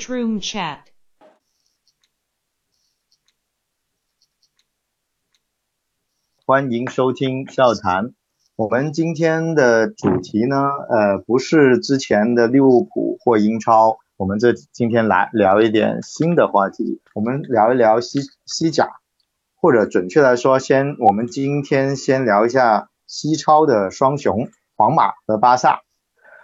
[0.00, 0.78] Bookroom Chat。
[6.46, 8.14] 欢迎收听笑谈。
[8.56, 10.56] 我们今天的主题呢，
[10.88, 18.88] 呃，不是之前的利物浦或英超，我们这今天来聊一点新的话题，我们聊一聊西西甲，
[19.54, 25.82] 或者准确来说，先我们今天先聊一下西超的双雄，皇马和巴萨。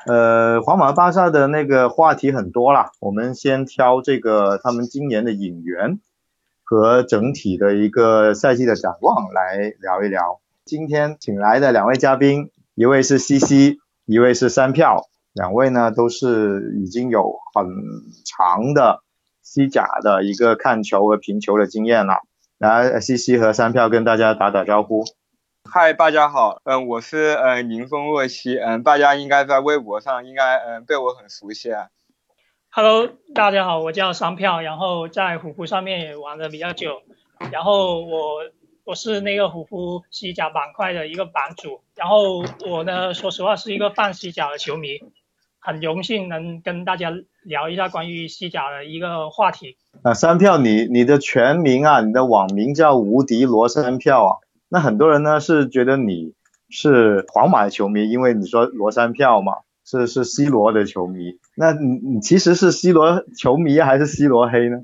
[0.07, 5.99] 呃，皇马、巴萨的那个话题很多啦，我们先挑这个他们今年的引援
[6.63, 10.41] 和整体的一个赛季的展望来聊一聊。
[10.65, 17.67] 今天请来的两位嘉宾，一位是西西，一位是三票，两位呢都是已经有很
[18.25, 19.03] 长的
[19.43, 22.19] 西甲的一个看球和评球的经验了。
[22.59, 25.05] 来，西西和三票跟大家打打招呼。
[25.69, 31.89] 嗨，大家好，嗯，我是呃宁风若曦，嗯，大家应该在微博上应该嗯对我很熟悉啊。
[32.71, 37.03] Hello，大家好，我叫三票，然后在虎扑上面也玩的比较久，
[37.51, 38.43] 然后我
[38.85, 45.01] 我是那个虎扑西甲板块的一个版主，然后我呢，说实话是一个半西甲的球迷，
[45.59, 49.77] 很荣幸能跟大家聊一下关于西甲的一个话题。
[50.03, 54.46] 啊，三票，你你的全名啊，你的网名叫无敌罗三票啊。
[54.69, 56.33] 那很多人呢是觉得你
[56.69, 61.39] 是皇马的球迷，因为你说罗山票嘛，是是 C 罗的球迷。
[61.57, 64.79] 那你你其实是 C 罗球迷还是 C 罗黑呢？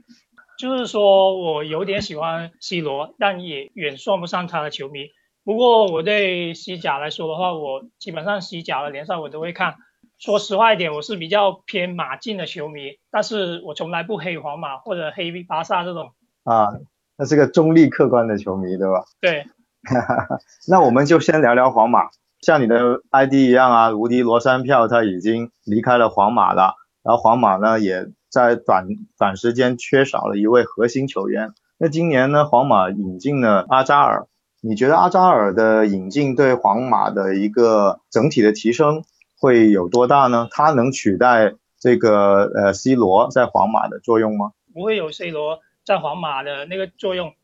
[0.59, 5.09] 就是说我有点喜欢 C 罗，但也远算不上他的球迷。
[5.45, 9.75] 不过我对西甲来说的话，我基本上西甲的联赛我都会看。
[10.19, 16.13] 说实话一点，我是比较偏马竞的球迷，但是我从来不黑皇马或者黑巴萨这种。
[16.45, 16.69] 啊，
[17.17, 19.03] 那是个中立客观的球迷，对吧？
[19.21, 19.47] 对。
[20.69, 28.87] 那我们就先聊聊皇马，像你的 ID 一样啊，无敌罗山票他已经离开了皇马了，然后皇马呢也在短
[29.19, 31.53] 短时间缺少了一位核心球员。
[31.79, 34.29] 那今年呢，皇马引进了阿扎尔，
[34.61, 39.03] 你觉得阿扎尔的引进对皇马的一个整体的提升
[39.41, 40.47] 会有多大呢？
[40.53, 44.53] 他能取代这个呃 C 罗在皇马的作用吗？
[44.73, 47.35] 不会有 C 罗在皇马的那个作用。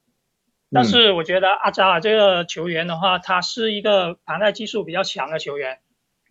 [0.71, 5.79] 但是我觉得阿扎尔这个球员的话，他是一个盘带技术比较强的球员。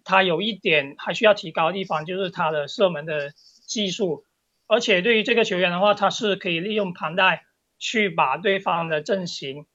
[0.03, 3.31] 他有一点还需要提高的地方，就是他的射门的
[3.65, 4.23] 技术。
[4.67, 7.45] 而且对于这个球员的话，他是可以利用盘带
[7.79, 9.65] 去把对方的阵型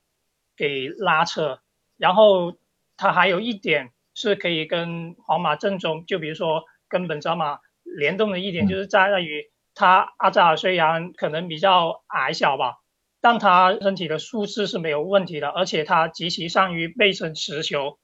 [0.56, 1.60] 给拉扯。
[1.96, 2.56] 然后
[2.96, 12.81] 他还有一点是可以跟皇马正中，就比如说跟本泽马联动的一点，就是在于他阿扎尔虽然可能比较矮小吧。
[13.22, 18.00] 但他身体的素质是没有问题的，而且他极其善于背身持球，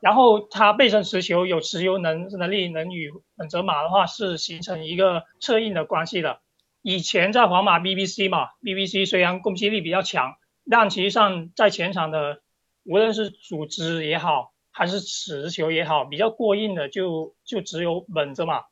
[0.00, 6.40] 然后他背身持球有持球能能力，能与本泽马的话是形成一个策应的关系的。
[6.82, 10.34] 以前在皇马 BBC 嘛，BBC 虽然攻击力比较强，
[10.68, 12.40] 但其实上在前场的
[12.84, 18.64] 无论是组织也好，还是持球也好，比较过硬的就就只有本泽马。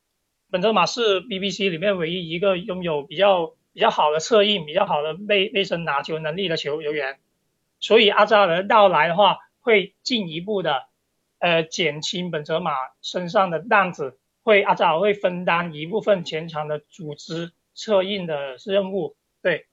[0.50, 3.54] 本泽马是 BBC 里面唯一一个拥有比较。
[3.76, 7.18] 比较好的策应，比较好的背背身拿球能力的球球员，
[7.78, 10.84] 所以阿扎尔的到来的话，会进一步的
[11.40, 12.72] 呃减轻本泽马
[13.02, 19.14] 身上的担子，会阿扎尔会分担一部分前场的组织策应的任务。
[19.42, 19.66] 对，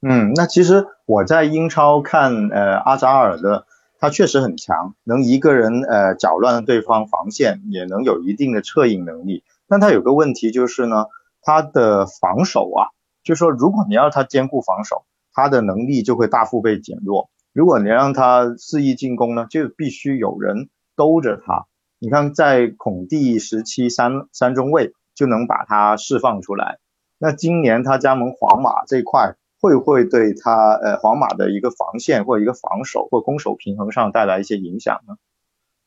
[0.00, 3.66] 嗯，那其实我在英超看呃阿扎尔的，
[3.98, 9.42] 他确实很强，能一个人呃搅乱对方防线，也能有一定的策应能力。
[9.66, 11.06] 但他有个问题就是呢。
[11.44, 12.90] 他的防守啊，
[13.22, 17.30] 就说如果你要他兼顾防守，他的能力就会大幅被减弱。
[17.52, 21.66] 如果你让他肆意进攻呢，就必须有人兜着他。
[22.00, 26.78] 你看，在孔蒂时期三三中卫就能把他释放出来。
[27.18, 35.16] 那今年他加盟皇马这块，会不会对他呃皇马的一个防线或一个防守或攻守平衡上带来一些影响呢？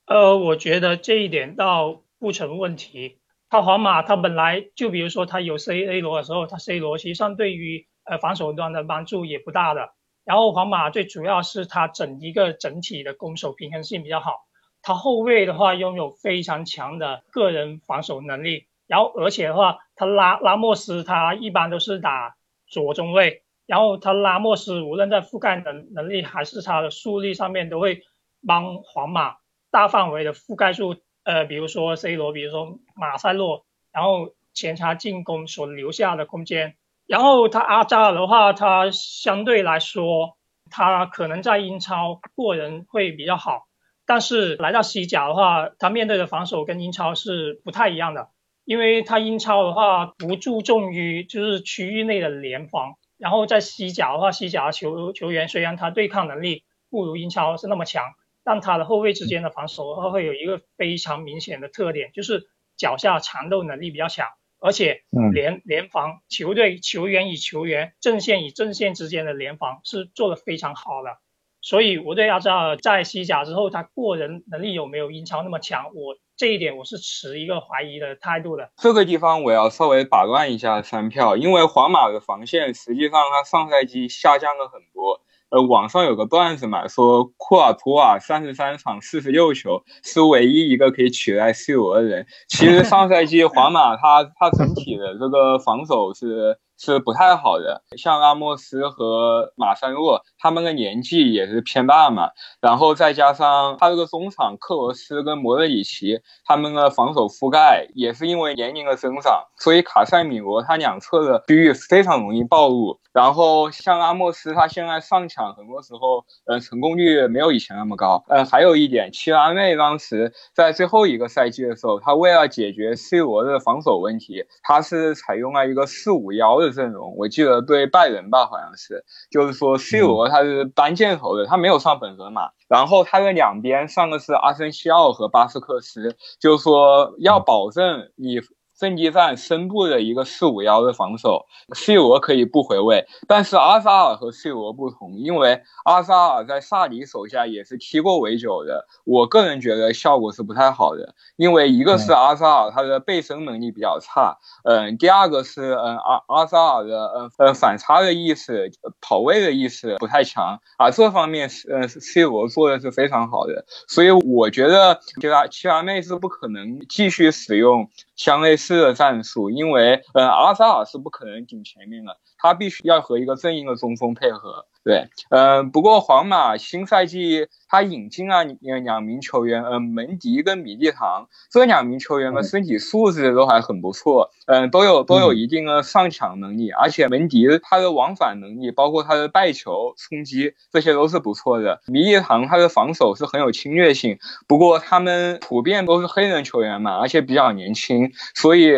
[0.06, 3.18] 呃，我觉得这一点倒不成问题。
[3.50, 9.92] 他皇马，他本来就比如说他有 C A 罗的时候，他 C 罗实际上对于呃防守端的帮助也不大的。
[10.26, 14.34] 然后皇马最主要是他整一个整体的攻守平衡性比较好。
[14.82, 18.68] 他后卫的话拥有非常强的个人防守能力。
[18.86, 22.36] 然后而且的话，他拉拉莫斯他一般都是打
[22.68, 23.44] 左中卫。
[23.66, 28.02] 然后他拉莫斯无论在覆盖能能力还是他的速率上面，都会
[28.46, 29.38] 帮皇马
[29.72, 30.96] 大范围的覆盖住。
[31.27, 40.38] 呃，比如说 C 罗，比如说马塞洛，然后前插进攻所留下的空间，然后他阿扎尔的话，他相对来说，
[40.71, 43.68] 他可能在英超过人会比较好，
[44.06, 48.29] 但是来到西甲的话，他面对的防守跟英超是不太一样的。
[48.63, 58.13] 因为他英超的话不注重于就是区域内的联防，然后在西甲的话，西甲球球员虽然他对抗能力不如英超是那么强，
[58.50, 62.48] 但他的后卫之间的防守的话会有一个非常明显的特点，就是
[62.78, 64.26] 脚下缠斗能力比较强，
[64.62, 65.02] 而且
[65.34, 71.18] 联联防球队球员与球员、阵线与阵线之间的联防是做的非常好的。
[71.60, 75.88] 所以我对阿扎尔在西甲之后，他过人能力有没有英超那么强？
[75.88, 78.72] 我这一点我是持一个怀疑的态度的。
[78.78, 85.20] 这个地方我要稍微打乱一下三票，因为皇马的防线实际上他上赛季下降了很多。
[85.50, 92.26] 呃，网上有个段子嘛，说库尔图瓦三十三场四十六球是唯一一个可以取代 C 罗的人。
[92.48, 96.60] 其实上赛季皇马他他整体的这个防守是。
[96.79, 102.29] 是不太好的，像阿莫斯和马塞洛，他们的年纪也是偏大嘛，
[102.62, 113.00] 然后再加上他这个中场克罗斯跟莫德里奇，他们的防守覆盖也是因为年龄的增长，所以卡塞米罗他两侧的区域非常容易暴露。
[113.12, 118.24] 然后像阿莫斯，他现在上抢很多时候，呃，成功率没有以前那么高。
[118.27, 126.67] 嗯，还有一点，齐拉内当时在最后一个赛季的时候，他为了解决 C 罗的防守问题，他是采用了一个四五幺的。
[126.72, 138.40] 阵容我记得对拜仁吧，好像是，就是说 C 罗他是单箭头的，他没有上本泽马，然后他的两边上的是阿森西奥和巴斯克斯，就是说要保证你。
[138.77, 158.71] 阵地战深部的一个四五幺的防守，C 罗可以不回位，但是阿扎尔和 C 罗不同，因为阿扎尔在萨里手下也是踢过围九的，我个人觉得效果是不太好的，因为一个是阿扎尔他的背身能力比较差，嗯，第二个是嗯阿阿扎尔的嗯呃反差的意识、
[159.01, 167.89] 跑位的意识不太强，啊这方面是嗯 C 罗做的是非常好的，所以我觉得对吧，齐达内是不可能继续使用。
[168.18, 174.66] 相类似的战术，因为呃阿萨尔是不可能顶前面的，他必须要和一个正印的中锋配合。
[174.88, 191.81] 对，嗯，不过皇马新赛季他引进了两名球员，嗯，门迪跟米利唐这两名球员的身体素质都还很不错，嗯，都有都有一定的上抢能力，而且门迪他的往返能力，包括他的带球冲击，这些都是不错的。
[191.88, 194.18] 米利唐他的防守是很有侵略性，
[194.48, 198.72] 不过他们普遍都是黑人球员嘛，而且比较年轻，所以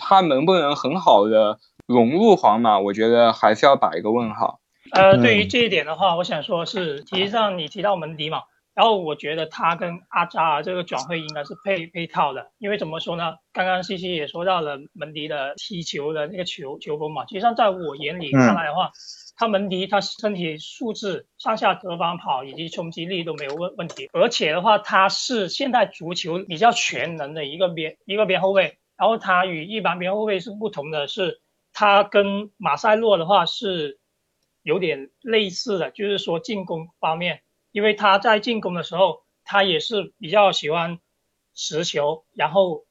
[0.00, 4.60] 他能不能很好的融入皇马，我觉得还是要打一个问号。
[4.92, 8.42] 呃，对于这一点的话，我想说是，其实际上你提到门迪嘛，
[8.74, 13.34] 然后我觉得他跟阿扎尔这个转会应该是配配套的，因为怎么说呢？
[13.52, 18.92] 刚刚西西也说到了门迪的踢球的那个球球风嘛，其实际上在我眼里看来的话，
[19.36, 31.40] 他门迪他身体素质、上下折返跑以及冲击力都没有问问题，而且的话他是现代足球比较全能的一个边一个边后卫，然后他与一般边后卫是不同的，是
[31.72, 33.98] 他跟马塞洛的话是。
[34.68, 37.40] 有点类似的，就是说进攻方面，
[37.72, 40.98] 因为他在进攻的时候，他也是比较喜欢
[41.54, 42.84] 持球，然后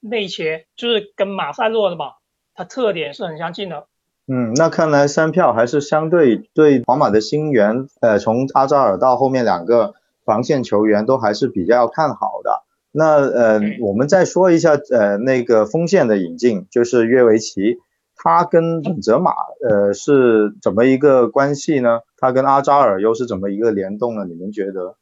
[0.00, 2.14] 内切，就是跟马塞洛的嘛，
[2.54, 3.86] 他特点是很相近的。
[4.26, 12.64] 嗯，那看来三票还是相对对皇马的新援，呃，从阿扎尔到后面两个防线球员都还是比较看好的。
[12.90, 17.78] 那呃，我们再说一下呃那个锋线的引进，就是约维奇。
[18.24, 19.32] 他跟本泽马，
[19.68, 22.02] 呃，是怎么一个关系呢？
[22.16, 24.24] 他跟阿扎尔又是怎么一个联动呢？
[24.24, 24.96] 你们觉得？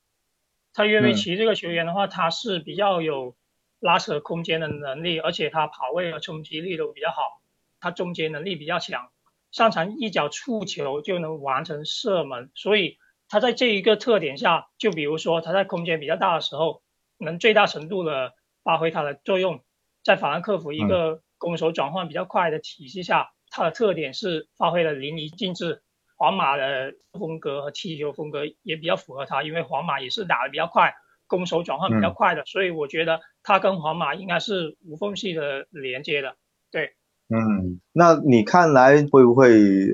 [0.73, 3.37] 他约维奇这个球员的话，他是比较有
[3.79, 7.43] 拉扯空间的能力，而且他跑位和冲击力都比较好，
[7.79, 9.11] 他终结能力比较强，
[9.53, 12.97] 擅长一脚触球就能完成射门，所以
[13.29, 16.81] 他在这一个特点下，就比如说他在空间比较大的时候，
[17.19, 18.33] 能最大程度的
[18.65, 19.61] 发挥他的作用，
[20.03, 21.21] 在法兰克福一个。
[21.41, 25.83] 攻守转换比较快的体系下，它的特点是发挥的淋漓尽致。
[26.17, 30.93] 皇马的风格和踢球风格也比较符合他，因为皇马也是打的比较快，
[31.27, 36.37] 攻守转换比较快的，所以我觉得他跟皇马应该是无缝隙的连接的。
[36.71, 36.93] 对，
[37.31, 39.49] 嗯，那你看来会不会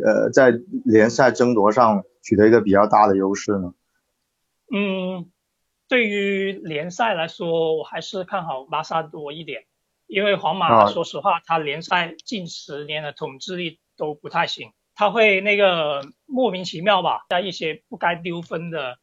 [0.04, 0.50] 呃在
[0.84, 3.72] 联赛争夺上取得一个比较大的优势呢？
[4.74, 5.30] 嗯，
[5.88, 9.62] 对于联赛来说，我还是看好巴萨多一点。
[10.06, 18.98] 因为皇马，说实话，他联赛近十年的统治力都不太行，他会那个莫名其妙吧，在一些不该丢分的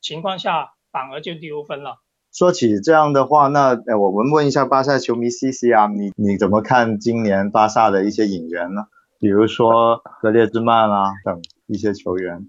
[0.00, 1.98] 情况下，反而就丢分了。
[2.32, 8.86] 说起这样的话，那呃，我们问一下巴萨球迷 C C 啊，你你怎么看今年巴萨的一些引援呢？
[9.18, 12.48] 比如说格列兹曼啊等一些球员。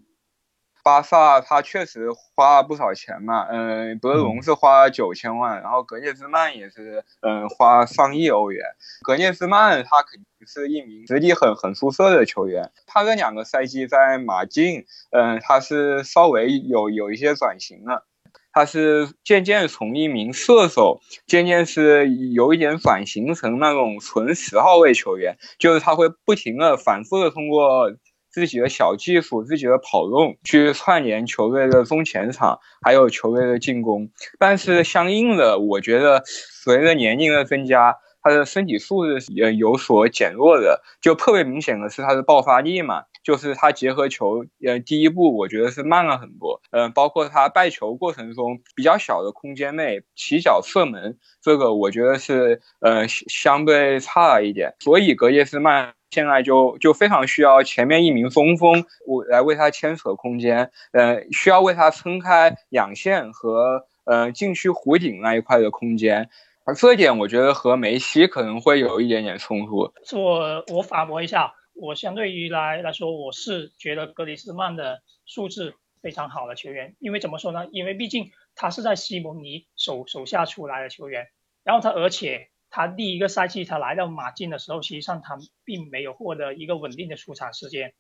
[0.90, 8.66] 巴萨他确实花了不少钱嘛，嗯，德容是花了九千万，然后格涅兹曼也是，嗯，花上亿欧元。
[9.04, 18.08] 格涅兹曼他肯定是一名实力很很出色的球员，他这两个赛季在马竞，嗯，他是稍微有有一些转型了。
[18.52, 27.92] 他是渐渐从一名射手，渐渐是有一点转型成那种纯十号位球员，就是他会不停的、反复的通过
[28.32, 34.10] 自己的小技术、自己的跑动去串联球队的中前场，还有球队的进攻。
[34.38, 43.04] 但是相应的，我觉得随着年龄的增加，他的身体素质也有所减弱的，就特别明显的是他的爆发力嘛。
[43.22, 54.74] 就是他结合球，呃，第一步我觉得是慢了很多，嗯，包括他败球过程中比较小的空间内起脚射门，这个我觉得是，呃，相对差了一点。
[54.80, 66.30] 所以格耶斯曼现在就就非常需要前面一名中锋，我来为他牵扯空间，呃，需要为他撑开两线和呃禁区弧顶那一块的空间。
[66.66, 69.92] 而这一点我觉得和梅西可能会有一点点冲突。
[70.14, 71.54] 我我反驳一下。
[71.82, 77.68] 我相对于来来说，我是觉得格里斯曼的素质非常好的球员，因为怎么说呢？
[77.72, 81.28] 因为毕竟他是在西蒙尼手手下出来的球员，
[81.64, 87.94] 然后他而且他第一个赛季他来到马竞的时候，实际上他并没有获得一个稳定的出场时间，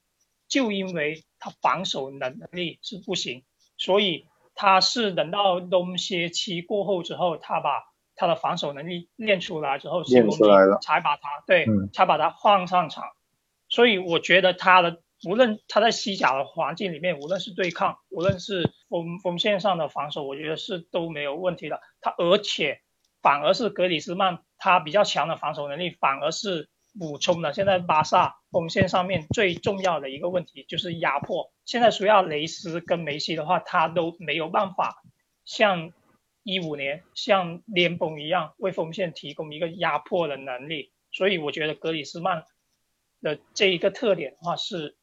[0.48, 3.44] 就因为他防守能力是不行，
[3.78, 7.84] 所以他是等到冬歇期过后之后，他把
[8.16, 13.06] 他的防守能力练出来之后，练出来了，才把他对，才把他放上场。
[13.70, 21.80] 所以我觉得他的无论他在西甲的环境里面，无论是对抗，无论是锋锋线上的防守，我觉得是都没有问题的。
[22.02, 22.82] 他而且
[23.22, 31.52] 反而是格里斯曼，他比较强的防守能力，反而是补充了现在巴萨锋线上面最重要的一个问题，就是压迫。
[31.66, 35.04] 现在苏亚雷斯跟梅西的话，他都没有办法
[35.46, 35.92] 像
[36.44, 40.92] 一五年像联崩一样为锋线提供一个压迫的能力。
[41.12, 42.46] 所以我觉得格里斯曼。
[43.22, 44.96] 的这一个特点的话，是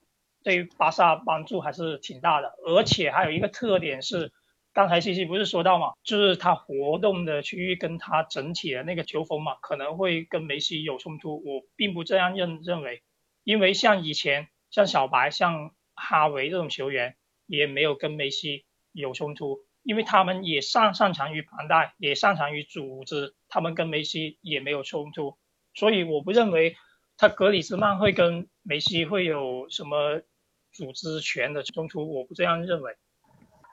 [0.42, 4.32] 对于巴萨帮助还是挺大的，而且还有一个特点是，
[4.76, 11.37] 刚才西西不是说到嘛，就是他活动的区域跟他整体的那个球风嘛，可能会跟梅西有冲突。
[11.37, 13.02] 我并不这样认认为，
[13.42, 17.16] 因为像以前像小白、像哈维这种球员，
[17.47, 25.38] 也没有跟梅西有冲突，因为他们也擅擅长于盘带，也擅长于组织，他们跟梅西也没有冲突，
[25.73, 26.76] 所以我不认为。
[27.18, 30.21] 他格里兹曼会跟梅西会有什么
[30.71, 32.14] 组织权的冲突？
[32.14, 32.95] 我不这样认为。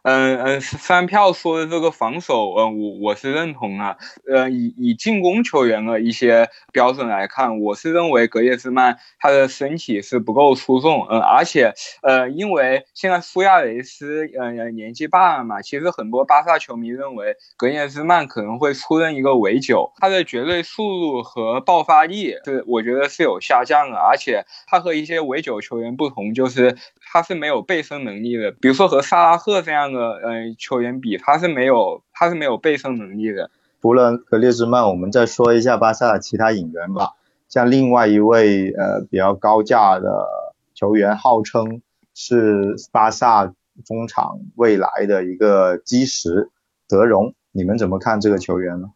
[0.03, 3.95] 嗯嗯，三票说的这个防守，嗯，我我是认同啊。
[4.27, 26.75] 呃，以以进攻球员的一些标准来看，我是认为格列兹曼他的身体是不够出众，嗯，而且呃，因为现在苏亚雷斯呃年纪大了嘛，其实很多巴萨球迷认为格列兹曼可能会出任一个围九，他的绝对速度和爆发力是我觉得是有下降的，而且他和一些围九球员不同，就是
[27.09, 29.92] 他是没有背身能力的，比如说和萨拉赫这样。
[29.93, 33.49] 个呃球员比他是没有他是没有背身能力的。
[33.81, 37.11] 除了格列兹曼，我们再说一下巴萨的其他引援吧。
[37.49, 40.25] 像另外一位呃比较高价的
[40.73, 41.81] 球员，号称
[42.15, 46.49] 是巴萨中场未来的一个基石，
[46.87, 48.91] 德容，你们怎么看这个球员呢？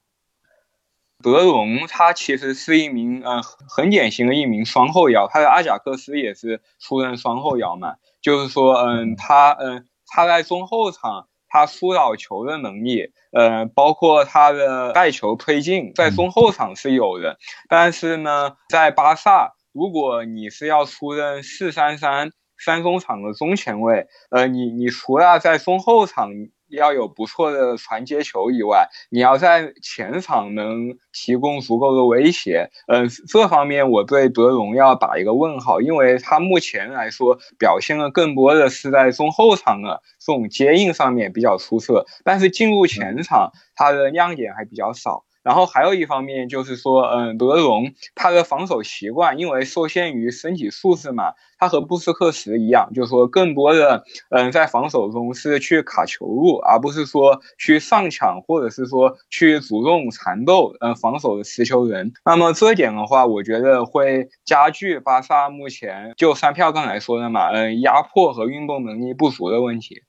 [1.21, 9.85] 德容他其实是一名呃很典型的一名双后腰，他的阿贾克斯也是出任双后腰嘛，就是说嗯他嗯。
[10.07, 17.37] 他在中后场，他疏导球的能力，呃，包括他的带球推进，在中后场是有的。
[17.69, 26.31] 但是呢，在巴萨，如果你是要出任四三三三中场的中前卫，呃，你你除了在中后场。
[26.69, 32.69] 要有不错的传接球以外，你要在前场能提供足够的威胁。
[32.87, 45.23] 嗯，这方面我对德容要打一个问号，因为他目前来说表现的更多的是在中后场的这种接应上面比较出色，但是进入前场他的亮点还比较少。
[45.47, 62.11] 然后还有一方面就是说，嗯，德容他的防守习惯，因为受限于身体素质嘛，他和布斯克什一样，就是说更多的，嗯，在防守中是去卡球路，而不是说去上抢或者是说去主动缠斗，嗯，防守的持球人。
[62.25, 70.01] 那么这点的话，我觉得会加剧巴萨目前就三票刚才说的嘛，嗯，压迫和运动能力不足的问题。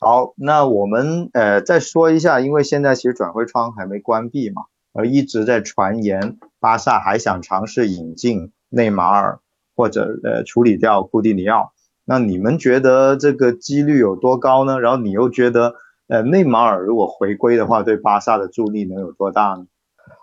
[0.00, 4.62] 好，那我们呃再说一下，因为现在其实转会窗还没关闭嘛，
[4.92, 9.40] 而一直在传言巴萨还想尝试引进内马尔
[9.74, 11.72] 或者呃处理掉库蒂尼奥。
[12.04, 14.80] 那你们觉得这个几率有多高呢？
[14.80, 15.74] 然后你又觉得，
[16.06, 19.66] 呃，内马尔如果回归的话，对巴萨的助力能有多大呢？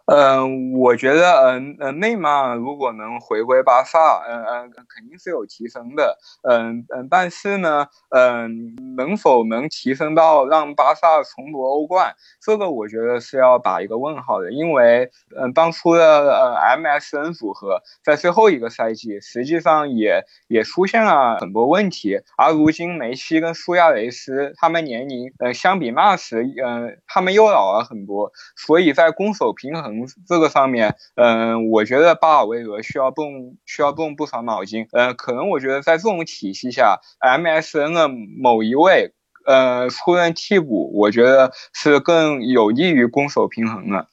[0.07, 29.94] 嗯，我觉得，嗯嗯，内马尔如果能回归巴萨，嗯嗯，肯定是有提升的，嗯嗯，但是呢，嗯，能否能提升到让巴萨重夺欧冠，这个我觉得是要打一个问号的，因为，嗯，当初的呃 MSN 组合在最后一个赛季，实际上也也出现了很多问题，而如今梅西跟苏亚雷斯他们年龄，呃，相比那时，嗯，他们又老了很多，所以在攻守平衡。
[30.27, 39.13] 这个上面，嗯，我觉得巴尔韦德需要动需要动不少脑筋，呃，可能我觉得在这种体系下，MSN 的某一位，
[39.45, 44.07] 呃，出任替补，我觉得是更有利于攻守平衡的。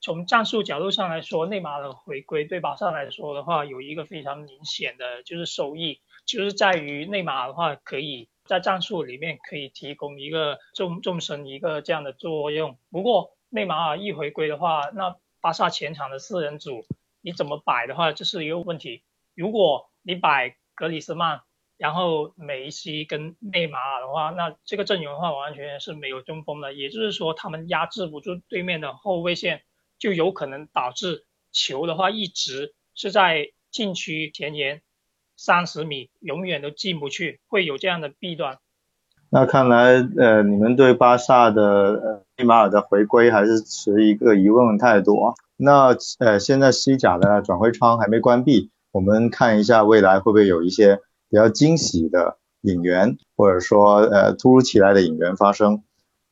[0.00, 12.76] 从战术角度上来说，内马尔的回归对巴萨来说的话，有一个非常明显的就是收益，就是在于内马尔的话，可以在战术里面可以提供一个纵纵深一个这样的作用。
[12.92, 16.84] 不过，内马尔一回归的话，那巴萨前场的四人组
[17.22, 19.02] 你怎么摆的话，这是一个问题。
[19.34, 21.40] 如果你摆格里斯曼，
[21.78, 29.62] 然后梅西跟内马尔的话，那这个阵容的话完全是没有中锋的，也就是说他们压制不住对面的后卫线，
[29.98, 34.82] 就有可能导致球的话一直是在禁区前沿
[35.34, 38.58] 三十米，永远都进不去，会有这样的弊端。
[39.28, 45.34] 那看来，呃，你们对巴萨的呃内马尔的回归还是持一个疑问态度啊。
[45.56, 55.82] 那呃，现在西甲的转会窗还没关闭，我们看一下未来会不会有一些比较惊喜的引援，或者说呃突如其来的引援发生。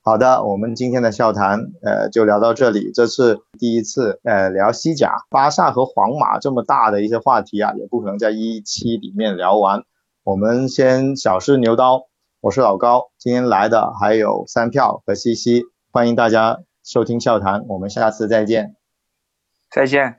[0.02, 9.82] 好的，我们今天的笑谈呃就聊到这里，这是第一次呃聊西甲，巴萨和皇马这么大的一些话题啊，也不可能在一期里面聊完，
[10.22, 12.04] 我们先小试牛刀。
[12.44, 18.76] 我是老高，今天来的还有三票和西西，欢迎大家收听笑谈，我们下次再见，
[19.70, 20.18] 再见。